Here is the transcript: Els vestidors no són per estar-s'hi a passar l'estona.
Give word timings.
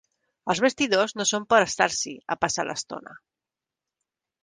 Els 0.53 0.61
vestidors 0.65 1.13
no 1.19 1.27
són 1.33 1.45
per 1.55 1.61
estar-s'hi 1.67 2.17
a 2.37 2.41
passar 2.47 2.69
l'estona. 2.71 3.19